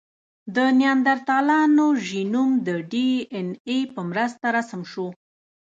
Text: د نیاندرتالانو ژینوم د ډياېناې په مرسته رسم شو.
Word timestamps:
د 0.55 0.57
نیاندرتالانو 0.79 1.85
ژینوم 2.07 2.51
د 2.67 2.69
ډياېناې 2.91 3.79
په 3.93 4.01
مرسته 4.11 4.45
رسم 4.57 4.81
شو. 4.91 5.07